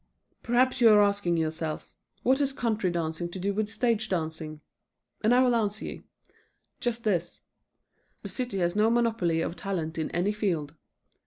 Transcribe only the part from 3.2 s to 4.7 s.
to do with stage dancing?"